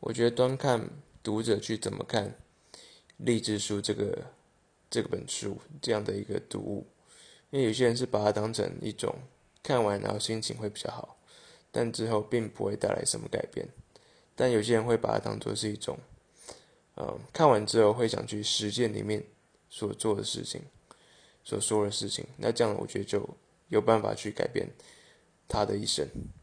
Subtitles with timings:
[0.00, 0.90] 我觉得端看
[1.22, 2.34] 读者去怎么看
[3.16, 4.26] 励志书这个
[4.88, 6.86] 这本书这样的一个读物，
[7.50, 9.14] 因为有些人是把它当成一种
[9.62, 11.18] 看完然后心情会比较好，
[11.72, 13.66] 但之后并不会带来什么改变，
[14.34, 15.98] 但有些人会把它当做是一种
[16.96, 19.24] 嗯看完之后会想去实践里面
[19.68, 20.62] 所做的事情，
[21.42, 23.28] 所说的事情，那这样我觉得就
[23.68, 24.68] 有办法去改变
[25.48, 26.06] 他的一生。